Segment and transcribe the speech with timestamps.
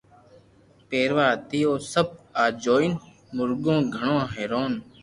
[0.89, 2.07] پيروا ھتي او سب
[2.43, 2.93] آ جوئين
[3.35, 4.73] مورگو گھڻو ھآرون